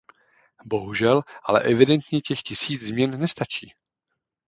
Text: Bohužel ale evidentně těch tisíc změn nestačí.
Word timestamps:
Bohužel 0.65 1.21
ale 1.43 1.61
evidentně 1.63 2.21
těch 2.21 2.43
tisíc 2.43 2.83
změn 2.83 3.19
nestačí. 3.19 3.73